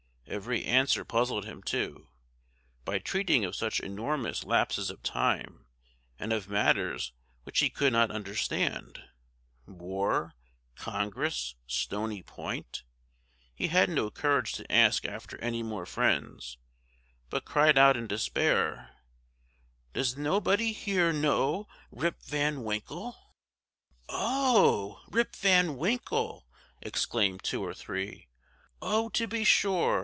[0.27, 2.07] Every answer puzzled him too,
[2.85, 5.65] by treating of such enormous lapses of time,
[6.17, 7.11] and of matters
[7.43, 9.03] which he could not understand:
[9.67, 10.33] war
[10.77, 12.83] Congress Stony Point;
[13.53, 16.57] he had no courage to ask after any more friends,
[17.29, 18.95] but cried out in despair,
[19.91, 23.17] "Does nobody here know Rip Van Winkle?"
[24.07, 26.47] "Oh, Rip Van Winkle!"
[26.81, 28.29] exclaimed two or three.
[28.81, 29.99] "Oh, to be sure!